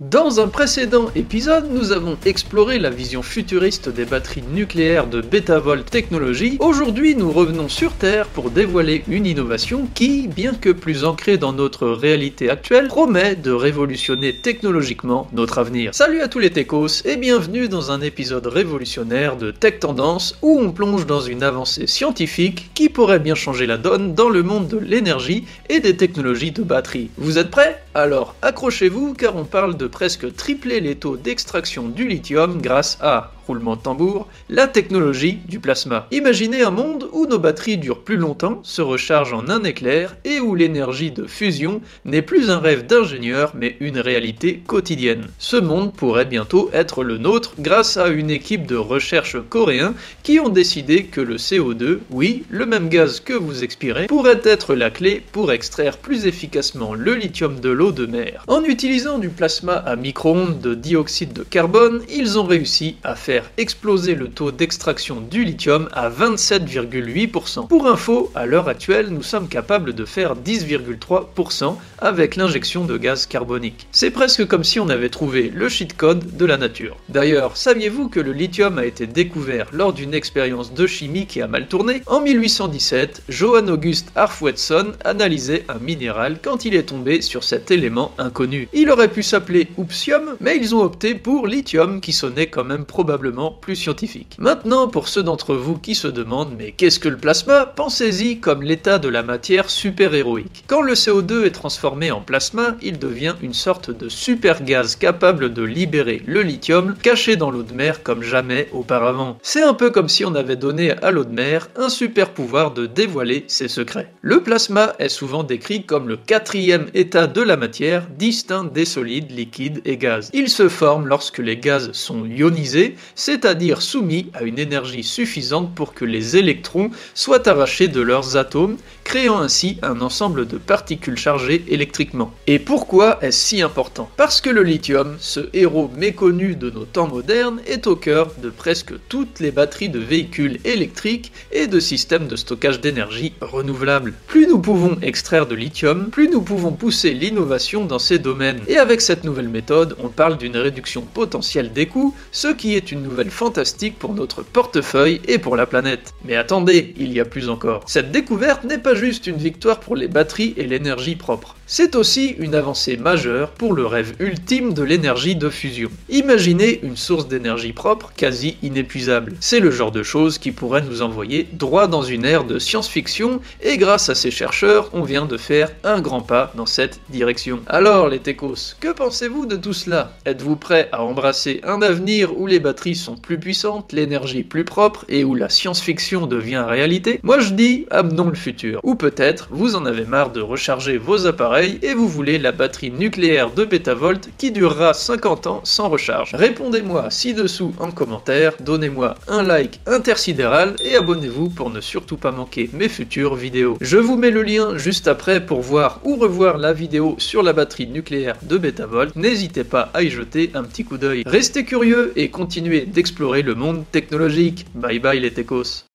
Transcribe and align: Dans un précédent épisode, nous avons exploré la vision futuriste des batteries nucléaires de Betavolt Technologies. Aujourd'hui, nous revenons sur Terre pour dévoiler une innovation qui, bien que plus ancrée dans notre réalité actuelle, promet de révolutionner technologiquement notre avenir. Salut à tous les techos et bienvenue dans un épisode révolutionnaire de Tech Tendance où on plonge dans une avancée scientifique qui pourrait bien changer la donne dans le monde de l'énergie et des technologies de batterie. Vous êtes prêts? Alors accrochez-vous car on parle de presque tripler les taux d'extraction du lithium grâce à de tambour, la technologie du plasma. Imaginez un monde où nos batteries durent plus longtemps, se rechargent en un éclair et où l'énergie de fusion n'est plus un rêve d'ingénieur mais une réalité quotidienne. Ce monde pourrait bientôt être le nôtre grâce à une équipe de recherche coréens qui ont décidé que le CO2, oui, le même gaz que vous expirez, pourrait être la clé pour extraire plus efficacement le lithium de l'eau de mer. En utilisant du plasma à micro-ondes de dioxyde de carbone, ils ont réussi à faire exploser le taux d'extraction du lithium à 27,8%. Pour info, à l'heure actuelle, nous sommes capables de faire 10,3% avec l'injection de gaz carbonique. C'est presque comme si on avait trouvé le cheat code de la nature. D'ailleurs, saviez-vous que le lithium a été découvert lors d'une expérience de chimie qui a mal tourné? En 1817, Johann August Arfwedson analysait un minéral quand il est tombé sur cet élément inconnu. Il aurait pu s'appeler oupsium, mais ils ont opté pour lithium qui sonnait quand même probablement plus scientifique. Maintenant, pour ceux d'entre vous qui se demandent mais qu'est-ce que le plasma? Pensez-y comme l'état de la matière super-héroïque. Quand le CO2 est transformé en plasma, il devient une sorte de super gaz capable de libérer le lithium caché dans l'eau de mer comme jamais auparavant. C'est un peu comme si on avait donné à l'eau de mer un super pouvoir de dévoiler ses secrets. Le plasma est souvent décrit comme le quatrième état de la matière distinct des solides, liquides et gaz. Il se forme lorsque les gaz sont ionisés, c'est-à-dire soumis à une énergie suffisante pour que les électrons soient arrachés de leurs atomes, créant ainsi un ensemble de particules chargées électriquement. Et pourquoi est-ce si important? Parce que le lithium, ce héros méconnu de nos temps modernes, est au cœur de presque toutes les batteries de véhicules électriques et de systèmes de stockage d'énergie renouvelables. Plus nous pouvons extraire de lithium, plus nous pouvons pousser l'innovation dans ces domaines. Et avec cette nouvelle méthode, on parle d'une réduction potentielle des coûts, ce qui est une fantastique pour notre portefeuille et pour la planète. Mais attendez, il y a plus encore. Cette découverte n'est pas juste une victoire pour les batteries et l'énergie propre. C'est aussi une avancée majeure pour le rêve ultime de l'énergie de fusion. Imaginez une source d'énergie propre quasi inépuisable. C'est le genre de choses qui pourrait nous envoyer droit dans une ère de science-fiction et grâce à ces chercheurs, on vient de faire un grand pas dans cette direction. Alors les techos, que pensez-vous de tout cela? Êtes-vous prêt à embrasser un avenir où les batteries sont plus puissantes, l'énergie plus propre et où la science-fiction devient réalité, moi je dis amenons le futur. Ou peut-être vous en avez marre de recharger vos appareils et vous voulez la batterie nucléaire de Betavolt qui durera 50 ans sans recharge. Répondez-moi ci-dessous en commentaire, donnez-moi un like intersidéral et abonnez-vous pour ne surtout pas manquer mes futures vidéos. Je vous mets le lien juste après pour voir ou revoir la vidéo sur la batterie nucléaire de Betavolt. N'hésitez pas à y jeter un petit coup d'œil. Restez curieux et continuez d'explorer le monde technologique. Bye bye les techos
Dans 0.00 0.38
un 0.38 0.46
précédent 0.46 1.10
épisode, 1.16 1.72
nous 1.72 1.90
avons 1.90 2.16
exploré 2.24 2.78
la 2.78 2.88
vision 2.88 3.20
futuriste 3.20 3.88
des 3.88 4.04
batteries 4.04 4.44
nucléaires 4.48 5.08
de 5.08 5.20
Betavolt 5.20 5.90
Technologies. 5.90 6.56
Aujourd'hui, 6.60 7.16
nous 7.16 7.32
revenons 7.32 7.68
sur 7.68 7.92
Terre 7.94 8.28
pour 8.28 8.52
dévoiler 8.52 9.02
une 9.08 9.26
innovation 9.26 9.88
qui, 9.94 10.28
bien 10.28 10.54
que 10.54 10.70
plus 10.70 11.04
ancrée 11.04 11.36
dans 11.36 11.52
notre 11.52 11.88
réalité 11.88 12.48
actuelle, 12.48 12.86
promet 12.86 13.34
de 13.34 13.50
révolutionner 13.50 14.36
technologiquement 14.36 15.26
notre 15.32 15.58
avenir. 15.58 15.92
Salut 15.96 16.20
à 16.20 16.28
tous 16.28 16.38
les 16.38 16.50
techos 16.50 17.04
et 17.04 17.16
bienvenue 17.16 17.68
dans 17.68 17.90
un 17.90 18.00
épisode 18.00 18.46
révolutionnaire 18.46 19.36
de 19.36 19.50
Tech 19.50 19.80
Tendance 19.80 20.38
où 20.42 20.60
on 20.60 20.70
plonge 20.70 21.06
dans 21.06 21.22
une 21.22 21.42
avancée 21.42 21.88
scientifique 21.88 22.70
qui 22.72 22.88
pourrait 22.88 23.18
bien 23.18 23.34
changer 23.34 23.66
la 23.66 23.78
donne 23.78 24.14
dans 24.14 24.28
le 24.28 24.44
monde 24.44 24.68
de 24.68 24.78
l'énergie 24.78 25.44
et 25.68 25.80
des 25.80 25.96
technologies 25.96 26.52
de 26.52 26.62
batterie. 26.62 27.10
Vous 27.16 27.36
êtes 27.36 27.50
prêts? 27.50 27.82
Alors 27.98 28.36
accrochez-vous 28.42 29.14
car 29.14 29.34
on 29.34 29.44
parle 29.44 29.76
de 29.76 29.88
presque 29.88 30.32
tripler 30.36 30.78
les 30.78 30.94
taux 30.94 31.16
d'extraction 31.16 31.88
du 31.88 32.06
lithium 32.06 32.62
grâce 32.62 32.96
à 33.00 33.32
de 33.54 33.82
tambour, 33.82 34.26
la 34.50 34.66
technologie 34.66 35.38
du 35.48 35.58
plasma. 35.58 36.06
Imaginez 36.10 36.62
un 36.62 36.70
monde 36.70 37.08
où 37.12 37.26
nos 37.26 37.38
batteries 37.38 37.78
durent 37.78 38.00
plus 38.00 38.16
longtemps, 38.16 38.60
se 38.62 38.82
rechargent 38.82 39.32
en 39.32 39.48
un 39.48 39.64
éclair 39.64 40.16
et 40.24 40.40
où 40.40 40.54
l'énergie 40.54 41.10
de 41.10 41.26
fusion 41.26 41.80
n'est 42.04 42.22
plus 42.22 42.50
un 42.50 42.58
rêve 42.58 42.86
d'ingénieur 42.86 43.52
mais 43.54 43.76
une 43.80 43.98
réalité 43.98 44.62
quotidienne. 44.66 45.26
Ce 45.38 45.56
monde 45.56 45.92
pourrait 45.94 46.24
bientôt 46.24 46.70
être 46.72 47.04
le 47.04 47.18
nôtre 47.18 47.54
grâce 47.58 47.96
à 47.96 48.08
une 48.08 48.30
équipe 48.30 48.66
de 48.66 48.76
recherche 48.76 49.36
coréens 49.48 49.94
qui 50.22 50.40
ont 50.40 50.48
décidé 50.48 51.04
que 51.04 51.20
le 51.20 51.36
CO2, 51.36 51.98
oui, 52.10 52.44
le 52.50 52.66
même 52.66 52.88
gaz 52.88 53.20
que 53.20 53.32
vous 53.32 53.64
expirez, 53.64 54.06
pourrait 54.06 54.42
être 54.44 54.74
la 54.74 54.90
clé 54.90 55.22
pour 55.32 55.52
extraire 55.52 55.96
plus 55.96 56.26
efficacement 56.26 56.94
le 56.94 57.14
lithium 57.14 57.60
de 57.60 57.70
l'eau 57.70 57.92
de 57.92 58.06
mer. 58.06 58.44
En 58.46 58.62
utilisant 58.64 59.18
du 59.18 59.28
plasma 59.28 59.74
à 59.74 59.96
micro-ondes 59.96 60.60
de 60.60 60.74
dioxyde 60.74 61.32
de 61.32 61.42
carbone, 61.42 62.02
ils 62.08 62.38
ont 62.38 62.44
réussi 62.44 62.96
à 63.04 63.14
faire 63.14 63.37
exploser 63.56 64.14
le 64.14 64.28
taux 64.28 64.52
d'extraction 64.52 65.20
du 65.20 65.44
lithium 65.44 65.88
à 65.92 66.10
27,8%. 66.10 67.68
Pour 67.68 67.86
info, 67.86 68.30
à 68.34 68.46
l'heure 68.46 68.68
actuelle, 68.68 69.08
nous 69.10 69.22
sommes 69.22 69.48
capables 69.48 69.92
de 69.94 70.04
faire 70.04 70.34
10,3% 70.36 71.76
avec 71.98 72.36
l'injection 72.36 72.84
de 72.84 72.96
gaz 72.96 73.26
carbonique. 73.26 73.86
C'est 73.92 74.10
presque 74.10 74.46
comme 74.46 74.64
si 74.64 74.80
on 74.80 74.88
avait 74.88 75.08
trouvé 75.08 75.50
le 75.54 75.68
cheat 75.68 75.96
code 75.96 76.36
de 76.36 76.44
la 76.44 76.56
nature. 76.56 76.96
D'ailleurs, 77.08 77.56
saviez-vous 77.56 78.08
que 78.08 78.20
le 78.20 78.32
lithium 78.32 78.78
a 78.78 78.84
été 78.84 79.06
découvert 79.06 79.68
lors 79.72 79.92
d'une 79.92 80.14
expérience 80.14 80.74
de 80.74 80.86
chimie 80.86 81.26
qui 81.26 81.42
a 81.42 81.46
mal 81.46 81.66
tourné? 81.66 82.02
En 82.06 82.20
1817, 82.20 83.24
Johann 83.28 83.70
August 83.70 84.10
Arfwedson 84.14 84.92
analysait 85.04 85.64
un 85.68 85.78
minéral 85.78 86.38
quand 86.42 86.64
il 86.64 86.74
est 86.74 86.84
tombé 86.84 87.20
sur 87.20 87.44
cet 87.44 87.70
élément 87.70 88.12
inconnu. 88.18 88.68
Il 88.72 88.90
aurait 88.90 89.08
pu 89.08 89.22
s'appeler 89.22 89.68
oupsium, 89.76 90.36
mais 90.40 90.56
ils 90.56 90.74
ont 90.74 90.82
opté 90.82 91.14
pour 91.14 91.46
lithium 91.46 92.00
qui 92.00 92.12
sonnait 92.12 92.46
quand 92.46 92.64
même 92.64 92.84
probablement 92.84 93.27
plus 93.60 93.76
scientifique. 93.76 94.36
Maintenant, 94.38 94.88
pour 94.88 95.08
ceux 95.08 95.22
d'entre 95.22 95.54
vous 95.54 95.78
qui 95.78 95.94
se 95.94 96.08
demandent 96.08 96.54
mais 96.58 96.72
qu'est-ce 96.72 96.98
que 96.98 97.08
le 97.08 97.16
plasma? 97.16 97.66
Pensez-y 97.66 98.38
comme 98.38 98.62
l'état 98.62 98.98
de 98.98 99.08
la 99.08 99.22
matière 99.22 99.70
super-héroïque. 99.70 100.64
Quand 100.66 100.82
le 100.82 100.94
CO2 100.94 101.44
est 101.44 101.50
transformé 101.50 102.10
en 102.10 102.20
plasma, 102.20 102.76
il 102.82 102.98
devient 102.98 103.34
une 103.42 103.54
sorte 103.54 103.90
de 103.90 104.08
super 104.08 104.62
gaz 104.62 104.96
capable 104.96 105.52
de 105.52 105.62
libérer 105.62 106.22
le 106.26 106.42
lithium 106.42 106.94
caché 107.00 107.36
dans 107.36 107.50
l'eau 107.50 107.62
de 107.62 107.74
mer 107.74 108.02
comme 108.02 108.22
jamais 108.22 108.68
auparavant. 108.72 109.38
C'est 109.42 109.62
un 109.62 109.74
peu 109.74 109.90
comme 109.90 110.08
si 110.08 110.24
on 110.24 110.34
avait 110.34 110.56
donné 110.56 110.92
à 110.92 111.10
l'eau 111.10 111.24
de 111.24 111.32
mer 111.32 111.68
un 111.76 111.88
super 111.88 112.30
pouvoir 112.30 112.72
de 112.72 112.86
dévoiler 112.86 113.44
ses 113.48 113.68
secrets. 113.68 114.12
Le 114.22 114.42
plasma 114.42 114.94
est 114.98 115.08
souvent 115.08 115.42
décrit 115.42 115.84
comme 115.84 116.08
le 116.08 116.16
quatrième 116.16 116.86
état 116.94 117.26
de 117.26 117.42
la 117.42 117.56
matière 117.56 118.06
distinct 118.18 118.64
des 118.64 118.84
solides, 118.84 119.30
liquides 119.30 119.80
et 119.84 119.96
gaz. 119.96 120.30
Il 120.32 120.48
se 120.48 120.68
forme 120.68 121.06
lorsque 121.06 121.38
les 121.38 121.56
gaz 121.56 121.92
sont 121.92 122.24
ionisés, 122.24 122.96
c'est-à-dire 123.18 123.82
soumis 123.82 124.30
à 124.32 124.44
une 124.44 124.60
énergie 124.60 125.02
suffisante 125.02 125.74
pour 125.74 125.92
que 125.92 126.04
les 126.04 126.36
électrons 126.36 126.90
soient 127.14 127.48
arrachés 127.48 127.88
de 127.88 128.00
leurs 128.00 128.36
atomes, 128.36 128.76
créant 129.02 129.40
ainsi 129.40 129.76
un 129.82 130.00
ensemble 130.00 130.46
de 130.46 130.56
particules 130.56 131.18
chargées 131.18 131.64
électriquement. 131.68 132.32
Et 132.46 132.60
pourquoi 132.60 133.18
est-ce 133.20 133.48
si 133.48 133.60
important? 133.62 134.08
Parce 134.16 134.40
que 134.40 134.50
le 134.50 134.62
lithium, 134.62 135.16
ce 135.18 135.48
héros 135.52 135.90
méconnu 135.96 136.54
de 136.54 136.70
nos 136.70 136.84
temps 136.84 137.08
modernes, 137.08 137.60
est 137.66 137.86
au 137.88 137.96
cœur 137.96 138.32
de 138.40 138.50
presque 138.50 138.92
toutes 139.08 139.40
les 139.40 139.50
batteries 139.50 139.88
de 139.88 139.98
véhicules 139.98 140.60
électriques 140.64 141.32
et 141.50 141.66
de 141.66 141.80
systèmes 141.80 142.28
de 142.28 142.36
stockage 142.36 142.80
d'énergie 142.80 143.32
renouvelables. 143.40 144.14
Plus 144.28 144.46
nous 144.46 144.60
pouvons 144.60 144.96
extraire 145.02 145.46
de 145.46 145.56
lithium, 145.56 146.10
plus 146.10 146.28
nous 146.28 146.42
pouvons 146.42 146.72
pousser 146.72 147.14
l'innovation 147.14 147.84
dans 147.84 147.98
ces 147.98 148.20
domaines. 148.20 148.60
Et 148.68 148.76
avec 148.76 149.00
cette 149.00 149.24
nouvelle 149.24 149.48
méthode, 149.48 149.96
on 150.04 150.08
parle 150.08 150.38
d'une 150.38 150.56
réduction 150.56 151.02
potentielle 151.02 151.72
des 151.72 151.86
coûts, 151.86 152.14
ce 152.30 152.48
qui 152.48 152.76
est 152.76 152.92
une 152.92 153.07
fantastique 153.30 153.98
pour 153.98 154.14
notre 154.14 154.42
portefeuille 154.42 155.20
et 155.26 155.38
pour 155.38 155.56
la 155.56 155.66
planète. 155.66 156.14
Mais 156.24 156.36
attendez, 156.36 156.94
il 156.96 157.12
y 157.12 157.20
a 157.20 157.24
plus 157.24 157.48
encore. 157.48 157.82
Cette 157.86 158.10
découverte 158.10 158.64
n'est 158.64 158.78
pas 158.78 158.94
juste 158.94 159.26
une 159.26 159.36
victoire 159.36 159.80
pour 159.80 159.96
les 159.96 160.08
batteries 160.08 160.54
et 160.56 160.66
l'énergie 160.66 161.16
propre. 161.16 161.54
C'est 161.66 161.96
aussi 161.96 162.34
une 162.38 162.54
avancée 162.54 162.96
majeure 162.96 163.50
pour 163.50 163.74
le 163.74 163.84
rêve 163.84 164.14
ultime 164.20 164.72
de 164.72 164.82
l'énergie 164.82 165.36
de 165.36 165.50
fusion. 165.50 165.90
Imaginez 166.08 166.80
une 166.82 166.96
source 166.96 167.28
d'énergie 167.28 167.74
propre 167.74 168.10
quasi 168.16 168.56
inépuisable. 168.62 169.34
C'est 169.40 169.60
le 169.60 169.70
genre 169.70 169.92
de 169.92 170.02
choses 170.02 170.38
qui 170.38 170.50
pourrait 170.50 170.80
nous 170.80 171.02
envoyer 171.02 171.46
droit 171.52 171.86
dans 171.86 172.02
une 172.02 172.24
ère 172.24 172.44
de 172.44 172.58
science-fiction 172.58 173.40
et 173.62 173.76
grâce 173.76 174.08
à 174.08 174.14
ces 174.14 174.30
chercheurs, 174.30 174.88
on 174.94 175.02
vient 175.02 175.26
de 175.26 175.36
faire 175.36 175.70
un 175.84 176.00
grand 176.00 176.22
pas 176.22 176.52
dans 176.56 176.64
cette 176.64 177.00
direction. 177.10 177.60
Alors 177.66 178.08
les 178.08 178.20
techos, 178.20 178.76
que 178.80 178.92
pensez-vous 178.92 179.44
de 179.44 179.56
tout 179.56 179.74
cela? 179.74 180.16
Êtes-vous 180.24 180.56
prêt 180.56 180.88
à 180.92 181.02
embrasser 181.02 181.60
un 181.64 181.82
avenir 181.82 182.38
où 182.38 182.46
les 182.46 182.60
batteries 182.60 182.96
sont 182.98 183.16
plus 183.16 183.38
puissantes, 183.38 183.92
l'énergie 183.92 184.42
plus 184.42 184.64
propre 184.64 185.04
et 185.08 185.24
où 185.24 185.34
la 185.34 185.48
science-fiction 185.48 186.26
devient 186.26 186.64
réalité, 186.66 187.20
moi 187.22 187.38
je 187.38 187.54
dis 187.54 187.86
amenons 187.90 188.28
le 188.28 188.34
futur. 188.34 188.80
Ou 188.82 188.94
peut-être 188.94 189.48
vous 189.50 189.76
en 189.76 189.86
avez 189.86 190.04
marre 190.04 190.30
de 190.30 190.40
recharger 190.40 190.98
vos 190.98 191.26
appareils 191.26 191.78
et 191.82 191.94
vous 191.94 192.08
voulez 192.08 192.38
la 192.38 192.52
batterie 192.52 192.90
nucléaire 192.90 193.50
de 193.50 193.64
Betavolt 193.64 194.28
qui 194.38 194.50
durera 194.50 194.94
50 194.94 195.46
ans 195.46 195.60
sans 195.64 195.88
recharge. 195.88 196.34
Répondez-moi 196.34 197.10
ci-dessous 197.10 197.74
en 197.78 197.90
commentaire, 197.90 198.54
donnez-moi 198.60 199.14
un 199.28 199.42
like 199.42 199.80
intersidéral 199.86 200.76
et 200.84 200.96
abonnez-vous 200.96 201.50
pour 201.50 201.70
ne 201.70 201.80
surtout 201.80 202.16
pas 202.16 202.32
manquer 202.32 202.68
mes 202.72 202.88
futures 202.88 203.34
vidéos. 203.34 203.78
Je 203.80 203.98
vous 203.98 204.16
mets 204.16 204.30
le 204.30 204.42
lien 204.42 204.76
juste 204.76 205.08
après 205.08 205.44
pour 205.44 205.60
voir 205.60 206.00
ou 206.04 206.16
revoir 206.16 206.58
la 206.58 206.72
vidéo 206.72 207.16
sur 207.18 207.42
la 207.42 207.52
batterie 207.52 207.86
nucléaire 207.86 208.36
de 208.42 208.58
Betavolt. 208.58 209.14
N'hésitez 209.16 209.64
pas 209.64 209.90
à 209.94 210.02
y 210.02 210.10
jeter 210.10 210.50
un 210.54 210.64
petit 210.64 210.84
coup 210.84 210.98
d'œil. 210.98 211.22
Restez 211.26 211.64
curieux 211.64 212.12
et 212.16 212.30
continuez 212.30 212.77
d'explorer 212.86 213.42
le 213.42 213.54
monde 213.54 213.84
technologique. 213.90 214.66
Bye 214.74 214.98
bye 214.98 215.20
les 215.20 215.32
techos 215.32 215.87